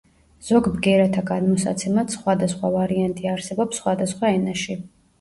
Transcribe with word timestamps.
ზოგ 0.45 0.69
ბგერათა 0.77 1.23
გადმოსაცემად 1.27 2.15
სხვადასხვა 2.17 2.75
ვარიანტი 2.79 3.33
არსებობს 3.37 3.83
სხვადასხვა 3.85 4.37
ენაში. 4.41 4.83